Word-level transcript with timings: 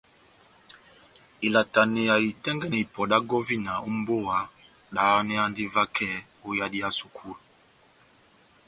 Ilataneya 1.47 2.15
itɛ́ngɛ́nɛ 2.29 2.77
ipɔ 2.83 3.01
dá 3.11 3.17
gɔvina 3.29 3.73
ó 3.87 3.89
mbówa 3.97 4.37
dáháneyandi 4.93 5.63
vakɛ 5.73 6.09
ó 6.45 6.49
yadi 6.57 6.77
yá 6.83 6.89
sukulu. 6.99 7.41